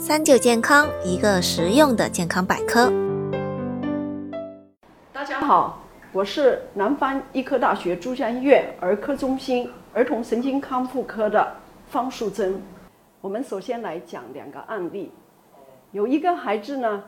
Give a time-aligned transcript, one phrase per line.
[0.00, 2.90] 三九健康，一个实用的健康百科。
[5.12, 5.78] 大家好，
[6.10, 11.54] 我是南方医科大学珠江医院儿科中心儿童神经康复科的
[11.90, 12.62] 方淑珍。
[13.20, 15.12] 我们首先来讲两个案例。
[15.92, 17.04] 有一个孩子呢，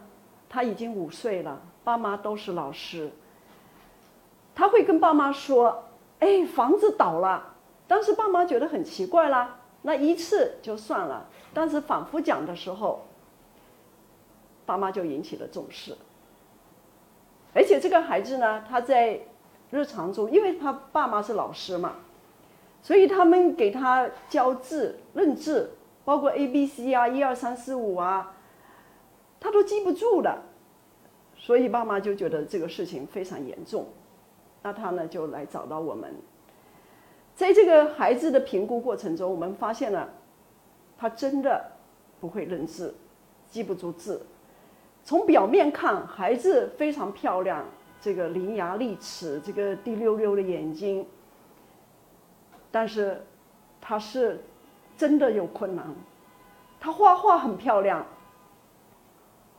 [0.51, 3.11] 他已经五岁了，爸妈都是老师。
[4.55, 5.83] 他会跟爸妈说
[6.21, 7.55] ：“哎，房子倒了。”
[7.89, 9.57] 当时爸妈觉得很奇怪啦。
[9.83, 13.03] 那一次就算了，但是反复讲的时候，
[14.65, 15.97] 爸妈就引起了重视。
[17.53, 19.21] 而且这个孩子呢，他在
[19.71, 21.97] 日常中，因为他爸妈是老师嘛，
[22.83, 25.73] 所以他们给他教字、认字，
[26.05, 28.35] 包括 A、B、C 啊，一二三四五啊，
[29.41, 30.43] 他都记不住的。
[31.37, 33.89] 所以爸妈就觉得这个事情非常严重，
[34.63, 36.15] 那他呢就来找到我们。
[37.35, 40.09] 在这个孩子的评估过程中，我们发现了，
[40.97, 41.65] 他真的
[42.21, 42.95] 不会认字，
[43.51, 44.25] 记不住字。
[45.03, 47.65] 从表面看，孩子非常漂亮，
[48.01, 51.07] 这个伶牙俐齿，这个滴溜溜的眼睛。
[52.71, 53.21] 但是，
[53.81, 54.45] 他是
[54.97, 55.87] 真的有困难。
[56.79, 58.07] 他画画很漂亮，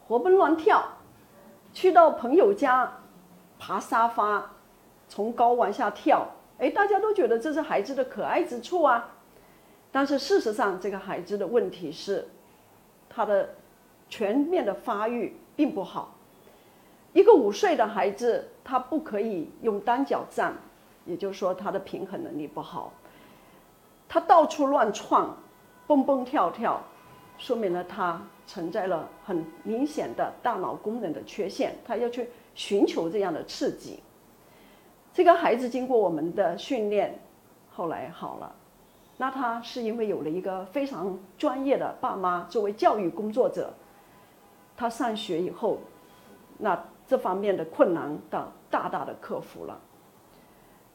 [0.07, 0.83] 活蹦乱跳，
[1.73, 2.91] 去到朋友家，
[3.57, 4.51] 爬沙发，
[5.09, 6.27] 从高往下跳。
[6.63, 9.15] 哎，大家都觉得这是孩子的可爱之处啊，
[9.91, 12.25] 但是事实上，这个孩子的问题是，
[13.09, 13.49] 他的
[14.07, 16.15] 全面的发育并不好。
[17.11, 20.55] 一个五岁的孩子，他不可以用单脚站，
[21.05, 22.93] 也就是说，他的平衡能力不好。
[24.07, 25.27] 他到处乱窜，
[25.85, 26.81] 蹦蹦跳跳，
[27.37, 33.99] 说明了他存在了很明显的大脑功能的缺陷，他要去寻求这样的刺激。
[35.13, 37.19] 这个孩子经过我们的训练，
[37.69, 38.55] 后来好了。
[39.17, 43.71] 那他是因为有了一个非常专业的爸妈作为教育工作者，
[44.75, 45.77] 他上学以后，
[46.57, 49.79] 那这方面的困难的大大的克服了。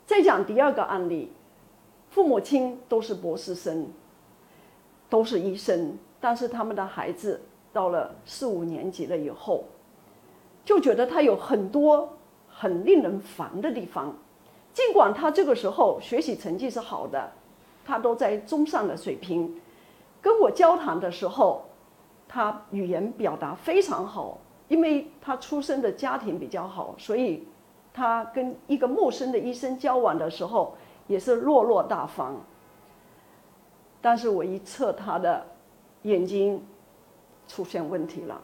[0.05, 1.31] 再讲第二个案例，
[2.11, 3.87] 父母亲都是博士生，
[5.09, 7.41] 都是医生，但是他们的孩子
[7.73, 9.63] 到了四五年级了以后，
[10.65, 12.18] 就觉得他有很多。
[12.61, 14.13] 很令人烦的地方，
[14.73, 17.31] 尽管他这个时候学习成绩是好的，
[17.87, 19.61] 他都在中上的水平，
[20.21, 21.65] 跟我交谈的时候，
[22.27, 27.47] 他语言表达非常好，因为他出生的家庭比较好，所以
[27.95, 30.77] 他跟一个陌生的医生交往的时候
[31.07, 32.37] 也是落落大方。
[34.01, 35.47] 但是我一测他的
[36.03, 36.61] 眼睛
[37.47, 38.41] 出现问题了，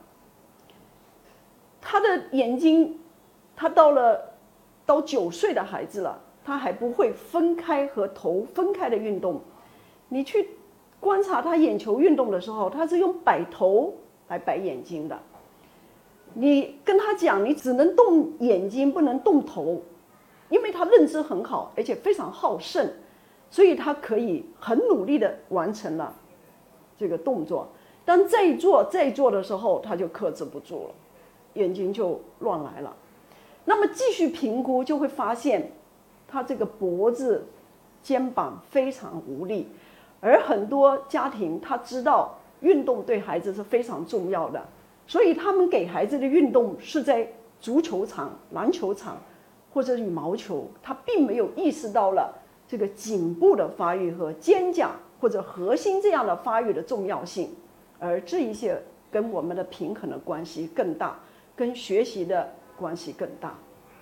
[1.80, 3.00] 他的眼睛。
[3.56, 4.32] 他到了
[4.84, 9.40] 到九岁的孩子了，他还不会分开和头分开的运动。
[10.08, 10.50] 你去
[11.00, 13.94] 观察他眼球运动的时候，他是用摆头
[14.28, 15.18] 来摆眼睛的。
[16.34, 19.80] 你跟他讲，你只能动眼睛，不能动头，
[20.48, 22.90] 因为他认知很好，而且非常好胜，
[23.50, 26.12] 所以他可以很努力的完成了
[26.98, 27.68] 这个动作。
[28.04, 30.94] 当再做再做的时候，他就克制不住了，
[31.54, 32.94] 眼睛就乱来了。
[33.66, 35.72] 那么继续评估就会发现，
[36.28, 37.46] 他这个脖子、
[38.02, 39.66] 肩膀非常无力，
[40.20, 44.62] 而很多家庭他知道运动对孩子是非常重要的，
[45.06, 47.26] 所以他们给孩子的运动是在
[47.58, 49.16] 足球场、篮球场
[49.72, 52.34] 或者羽毛球，他并没有意识到了
[52.68, 54.88] 这个颈部的发育和肩胛
[55.18, 57.50] 或者核心这样的发育的重要性，
[57.98, 58.78] 而这一些
[59.10, 61.18] 跟我们的平衡的关系更大，
[61.56, 62.52] 跟学习的。
[62.84, 63.54] 关系更大，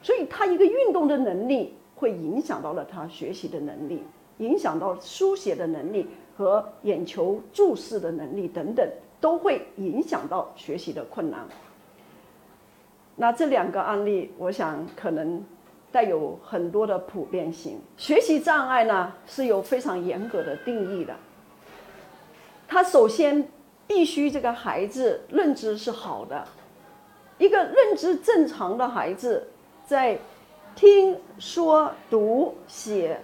[0.03, 4.03] 所以他一个运动的能力会影响到了他学习的能力，
[4.39, 8.85] 影响到书写的能力和眼球注视的能力等等，
[9.21, 11.47] 都会影响到学习的困难。
[13.15, 15.45] 那这两个案例，我想可能
[15.93, 17.79] 带有很多的普遍性。
[17.97, 21.15] 学习障碍呢是有非常严格的定义的，
[22.67, 23.47] 他首先
[23.87, 26.45] 必须这个孩子认知是好的。
[27.43, 29.49] 一个认知正常的孩子，
[29.85, 30.17] 在
[30.77, 33.21] 听说读写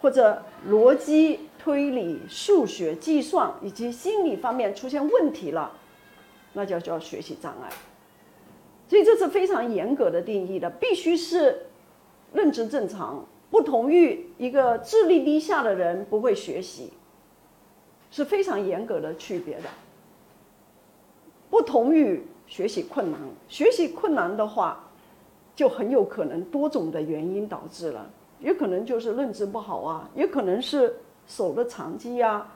[0.00, 5.72] 或者逻辑推理、数学计算以及心理方面出现问题了，
[6.52, 7.68] 那就叫学习障碍。
[8.86, 11.66] 所以这是非常严格的定义的，必须是
[12.32, 16.92] 认知正常，不同于一个智力低下的人不会学习，
[18.12, 19.64] 是非常严格的区别的，
[21.50, 22.22] 不同于。
[22.52, 23.18] 学习困难，
[23.48, 24.84] 学习困难的话，
[25.56, 28.10] 就很有可能多种的原因导致了，
[28.40, 30.96] 也可能就是认知不好啊，也可能是
[31.26, 32.46] 手的残疾呀，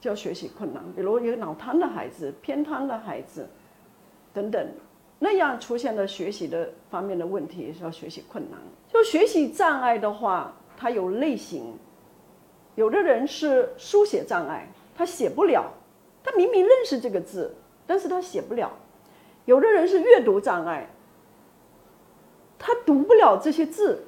[0.00, 3.48] 叫学习困难，比如有脑瘫的孩子、偏瘫的孩子
[4.32, 4.64] 等等，
[5.18, 8.60] 那样出现了学习的方面的问题，是要学习困难。
[8.88, 11.76] 就学习障碍的话，它有类型，
[12.76, 15.72] 有的人是书写障碍，他写不了，
[16.22, 17.52] 他明明认识这个字，
[17.90, 18.68] 但是他写不了；
[19.46, 20.88] 有的人是阅读障碍，
[22.56, 24.04] 他读不了这些字，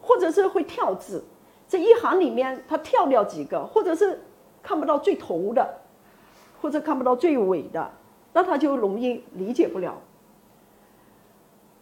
[0.00, 1.24] 或者是会跳字，
[1.66, 4.20] 这一行里面他跳掉几个，或者是
[4.62, 5.68] 看不到最头的，
[6.62, 7.90] 或者看不到最尾的，
[8.32, 10.00] 那他就容易理解不了。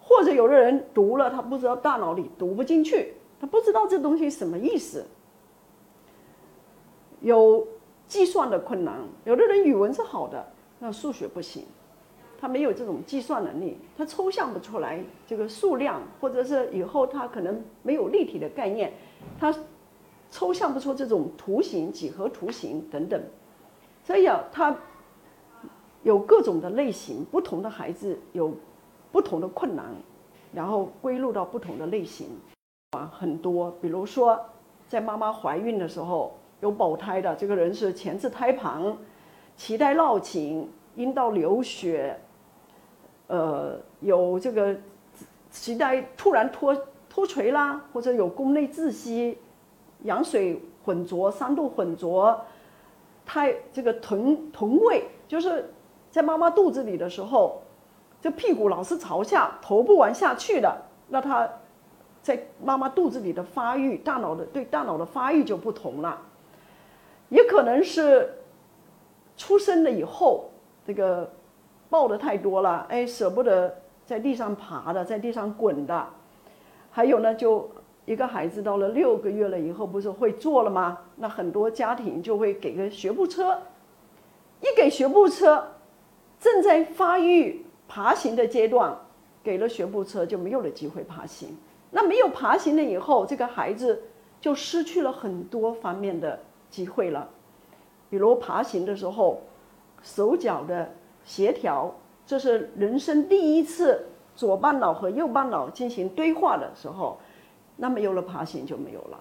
[0.01, 5.05] 或者有的人读了，他不知道大脑里读不进去，他不知道这东西什么意思。
[7.21, 7.69] 有
[8.07, 10.54] 计算的困难，有的人语文是好的，
[10.85, 11.65] 那数学不行，
[12.39, 18.93] 他没有这种计算能力，他抽象不出来这个数量，或者是以后他可能没有立体的概念，
[19.41, 19.55] 他
[20.31, 23.19] 抽象不出这种图形、几何图形等等，
[24.05, 24.77] 所以啊，他
[26.03, 28.53] 有各种的类型，不同的孩子有。
[29.15, 29.95] 不同的困难，
[30.53, 32.27] 然后归入到不同的类型，
[32.99, 33.71] 啊，很多。
[33.81, 34.37] 比如说，
[34.89, 38.83] 在妈妈怀孕的时候有保胎的，这个人是前置胎盘，
[39.59, 42.19] 脐带绕颈，阴道流血，
[43.27, 44.75] 呃，有这个
[45.53, 46.77] 脐带突然脱
[47.09, 49.39] 脱垂啦，或者有宫内窒息，
[50.03, 52.41] 羊水混浊、三度混浊，
[53.25, 55.73] 胎这个臀臀位，就是
[56.11, 57.61] 在妈妈肚子里的时候。
[58.23, 60.75] 这屁股老是朝下，头不往下去的，
[61.09, 61.47] 那他，
[62.23, 66.23] 在妈妈肚子里的发育，大脑的对大脑的发育就不同了。
[67.29, 68.33] 也可能是
[69.37, 70.51] 出生了以后，
[70.87, 71.31] 这个
[71.91, 73.75] 抱的太多了，哎，舍不得
[74.07, 76.07] 在地上爬的，在地上滚的。
[76.91, 77.71] 还有呢，就
[78.05, 80.99] 一个孩子到了六个月了以后，不是会坐了吗？
[81.17, 83.61] 那很多家庭就会给个学步车，
[84.61, 85.65] 一给学步车，
[86.39, 87.65] 正在发育。
[87.87, 88.97] 爬行的阶段，
[89.43, 91.55] 给了学步车就没有了机会爬行。
[91.91, 94.03] 那没有爬行了以后，这个孩子
[94.41, 96.41] 就失去了很多方面的
[96.71, 97.29] 机会了。
[98.15, 99.41] 比如爬行的时候，
[100.01, 100.89] 手脚的
[101.25, 101.93] 协调，
[102.25, 104.07] 这是人生第一次
[104.37, 107.19] 左半脑和右半脑进行对话的时候，
[107.75, 109.19] 那么有了爬行就没有了。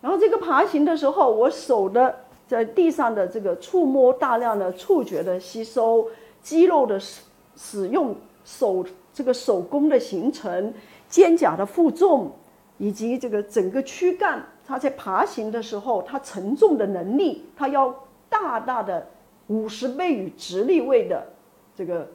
[0.00, 2.12] 然后这个爬行的时候，我手的
[2.44, 6.08] 在地上的这个触摸，大量的触觉的吸收，
[6.42, 7.22] 肌肉的使。
[7.56, 10.74] 使用手这个手工的形成，
[11.08, 12.32] 肩胛的负重，
[12.78, 17.94] 以及这个整个躯干，它在爬行的时候，它承重的能力，它要
[18.34, 19.06] 大大的
[19.46, 21.24] 五十倍于直立位的
[21.72, 22.08] 这个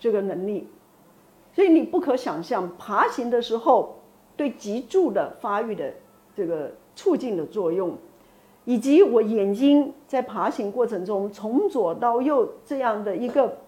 [0.00, 0.66] 这个能力，
[1.54, 4.00] 所以你不可想象爬行的时候
[4.36, 5.94] 对脊柱的发育的
[6.34, 7.96] 这个促进的作用，
[8.64, 13.58] 以及我眼睛在爬行过程中从左到右这样的一个。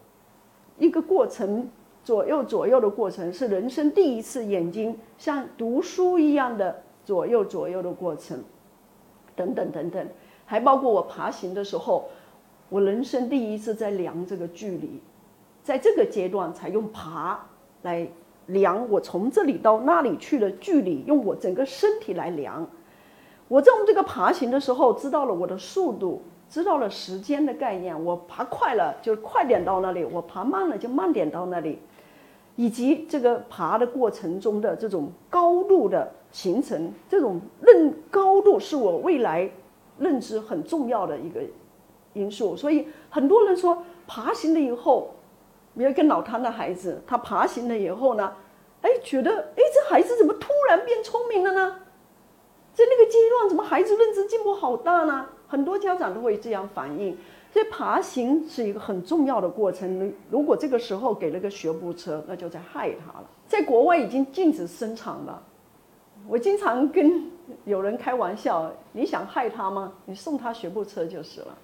[0.78, 1.70] 一个过程，
[2.04, 8.44] 左右左右的过程是人生第一次眼睛像读书一样的左右左右的过程，
[9.34, 10.06] 等等等等，
[10.46, 12.08] 还包括我爬行的时候，
[12.70, 15.00] 我人生第一次在量这个距离，
[15.62, 17.38] 在这个阶段才用爬
[17.82, 18.08] 来
[18.46, 22.66] 量我从这里到那里去的距离，用我整个身体来量。
[23.48, 26.22] 我在我们这个爬行的时候，知道了我的速度。
[26.48, 31.80] 知道了时间的概念，我爬快了就快点到那里，我爬慢了就慢点到那里，
[32.54, 39.50] 以及这个爬的过程中的这种高度的形成，这种认高度是我未来
[39.98, 41.40] 认知很重要的一个
[42.12, 42.56] 因素。
[42.56, 45.14] 所以很多人说爬行了以后，
[45.74, 48.32] 有一个脑瘫的孩子，他爬行了以后呢，
[48.82, 51.80] 哎，觉得哎这孩子怎么突然变聪明了呢？
[52.72, 55.26] 在那个阶段，怎么孩子认知进步好大呢？
[55.48, 57.16] 很多家长都会这样反映，
[57.52, 60.12] 所以爬行是一个很重要的过程。
[60.28, 63.26] 如果这个时候给了个学步车，那就在害他了。
[63.46, 65.42] 在国外已经禁止生产了。
[66.28, 67.30] 我经常跟
[67.64, 69.92] 有人开玩笑：“你想害他吗？
[70.04, 71.56] 你送他学步车就是了。”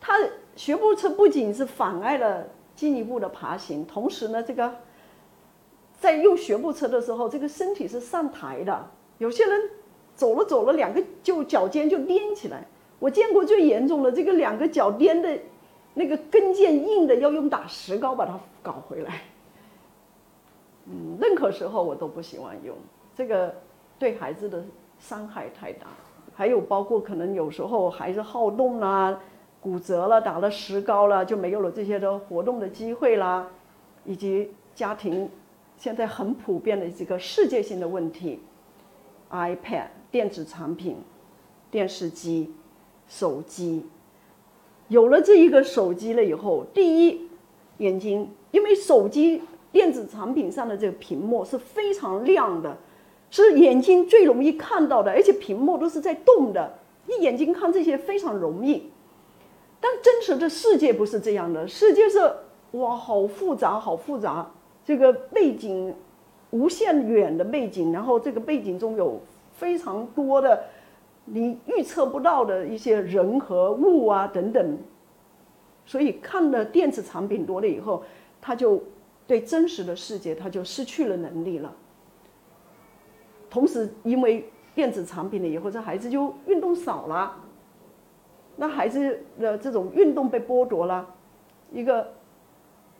[0.00, 0.14] 他
[0.56, 4.74] 学步车不仅是妨碍了进一步的爬行，同时呢，这个
[5.98, 8.90] 在用学步车的时候，这个身体是上抬的。
[9.18, 9.60] 有些人
[10.14, 12.66] 走了走了，两个就脚尖就踮起来。
[12.98, 15.38] 我见过最严重的，这个两个脚踮的，
[15.94, 19.22] 那个跟腱硬的，要用打石膏把它搞回来。
[20.86, 22.74] 嗯，任何时候我都不喜欢用
[23.14, 23.54] 这个，
[24.00, 24.64] 对孩子的
[24.98, 25.86] 伤害太大。
[26.34, 29.20] 还有包括可能有时候孩子好动啦，
[29.60, 33.46] 骨折了，打了石膏了，就没有了这些的活动的机会啦，
[34.04, 35.28] 以及家庭
[35.76, 38.40] 现在很普遍的这个世界性的问题
[39.30, 40.96] ，iPad 电子产品、
[41.70, 42.52] 电视机。
[43.12, 43.84] 手机，
[44.86, 47.28] 有了这一个手机了以后，第一，
[47.78, 49.42] 眼睛因为手机
[49.72, 52.76] 电子产品上的这个屏幕是非常亮的，
[53.30, 58.90] 是眼睛最容易看到的，而且屏幕都是在动的，你眼睛看这些非常容易。
[59.80, 62.18] 但真实的世界不是这样的，世界是
[62.72, 64.50] 哇，好复杂，好复杂，
[64.84, 65.94] 这个背景
[66.50, 69.20] 无限远的背景，然后这个背景中有
[69.52, 70.64] 非常多的。
[71.26, 74.78] 你预测不到的一些人和物啊等等，
[75.86, 78.02] 所以看了电子产品多了以后，
[78.40, 78.82] 他就
[79.28, 81.72] 对真实的世界他就失去了能力了。
[83.50, 87.36] 同时，因为电子产品了以后，这孩子就运动少了，
[88.56, 91.06] 那孩子的这种运动被剥夺了。
[91.72, 92.12] 一个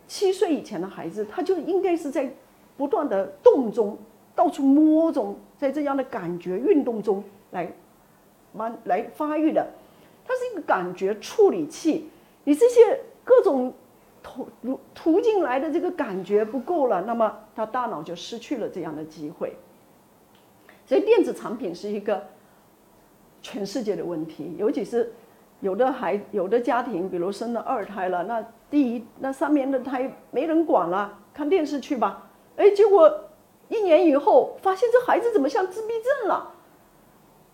[0.06, 2.30] 七岁以前的孩子，他就应该是在
[2.76, 3.96] 不断的动中，
[4.34, 7.72] 到处摸中，在这样的感觉运动中来。
[8.52, 9.64] 慢来发育的，
[10.26, 12.10] 它是一个感觉处理器。
[12.42, 13.72] 你这些各种
[14.24, 14.48] 途
[14.92, 19.54] 途径来的这个感觉不够了，那么他大脑就失去了这样的机会。
[20.90, 22.20] 所以电子产品是一个
[23.40, 25.12] 全世界的问题，尤其是
[25.60, 32.28] 有的孩有的家庭，比如生了二胎了，那第一那上面的胎没人管了，看电视去吧。
[32.56, 33.08] 哎，结果
[33.68, 36.52] 一年以后发现这孩子怎么像自闭症了？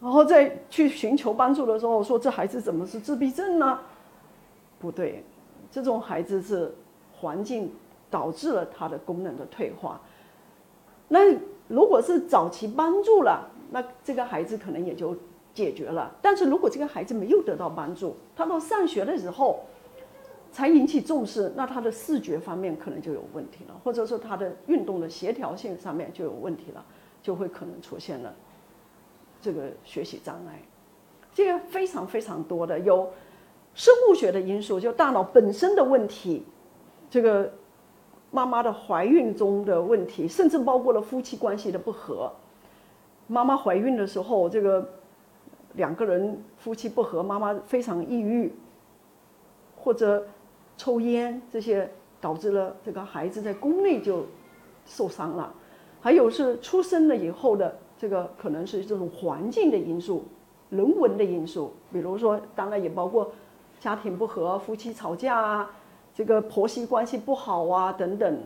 [0.01, 3.79] 然后再去寻求帮助的时候，说这孩子怎么是自闭症呢？
[4.79, 5.23] 不对，
[5.71, 6.75] 这种孩子是
[7.13, 7.71] 环境
[8.11, 10.01] 导致了他的功能的退化。
[11.09, 11.35] 那
[11.69, 15.17] 如果是早期帮助了，那这个孩子可能也就
[15.53, 16.15] 解决了。
[16.23, 19.61] 但是如果这个孩子没有得到帮助，他到上学的时候
[20.53, 26.85] 才引起重视，那他的视觉方面可能就有问题了，或者说他的运动的协调性上面就有问题了，
[27.23, 28.35] 就会可能出现了。
[29.41, 30.61] 这个学习障碍，
[31.33, 33.13] 这个非常非常多的，有
[33.75, 36.45] 生物学的因素，就大脑本身的问题，
[37.11, 37.53] 这个
[38.37, 42.31] 妈妈的怀孕中的问题，甚至包括了夫妻关系的不和。
[43.27, 44.87] 妈妈怀孕的时候，这个
[45.73, 48.53] 两个人夫妻不和，妈妈非常抑郁，
[49.75, 50.27] 或者
[50.77, 51.91] 抽烟，这些
[52.21, 54.27] 导致了这个孩子在宫内就
[54.85, 55.55] 受伤了。
[56.03, 57.79] 还有是出生了以后的。
[57.99, 60.23] 这个可能是这种环境的因素、
[60.69, 63.33] 人文的因素，比如说，当然也包括
[63.81, 65.71] 家庭不和、夫妻吵架啊，
[66.17, 68.39] 这个婆媳关系不好啊等等，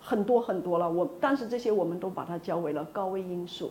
[0.00, 0.90] 很多很多了。
[0.90, 3.70] 我但是这些我们都把它交为了高危因素。